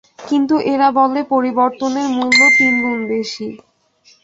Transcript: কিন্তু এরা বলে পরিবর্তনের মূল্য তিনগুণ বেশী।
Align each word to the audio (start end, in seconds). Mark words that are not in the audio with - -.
কিন্তু 0.27 0.55
এরা 0.73 0.87
বলে 0.99 1.21
পরিবর্তনের 1.33 2.07
মূল্য 2.09 2.39
তিনগুণ 2.57 2.99
বেশী। 3.07 3.47